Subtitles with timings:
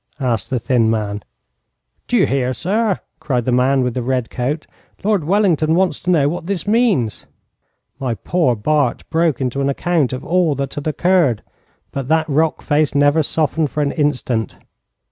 [0.19, 1.21] asked the thin man.
[2.07, 4.65] 'D'you hear, sir?' cried the man with the red coat.
[5.03, 7.27] 'Lord Wellington wants to know what this means.'
[7.99, 11.43] My poor Bart broke into an account of all that had occurred,
[11.91, 14.55] but that rock face never softened for an instant.